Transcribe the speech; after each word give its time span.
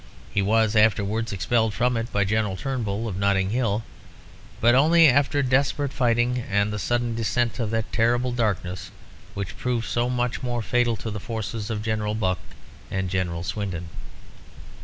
He 0.33 0.41
was 0.41 0.75
afterwards 0.75 1.31
expelled 1.31 1.75
from 1.75 1.95
it 1.95 2.11
by 2.11 2.23
General 2.23 2.57
Turnbull, 2.57 3.07
of 3.07 3.17
Notting 3.17 3.51
Hill, 3.51 3.83
but 4.59 4.73
only 4.73 5.07
after 5.07 5.43
desperate 5.43 5.93
fighting 5.93 6.39
and 6.49 6.73
the 6.73 6.79
sudden 6.79 7.13
descent 7.13 7.59
of 7.59 7.69
that 7.69 7.93
terrible 7.93 8.31
darkness 8.31 8.89
which 9.35 9.59
proved 9.59 9.85
so 9.87 10.09
much 10.09 10.41
more 10.41 10.63
fatal 10.63 10.95
to 10.95 11.11
the 11.11 11.19
forces 11.19 11.69
of 11.69 11.83
General 11.83 12.15
Buck 12.15 12.39
and 12.89 13.11
General 13.11 13.43
Swindon. 13.43 13.89